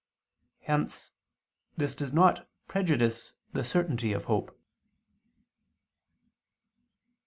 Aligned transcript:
Hence 0.61 1.11
this 1.77 1.93
does 1.93 2.11
not 2.11 2.49
prejudice 2.67 3.35
the 3.53 3.63
certainty 3.63 4.13
of 4.13 4.25
hope. 4.25 4.57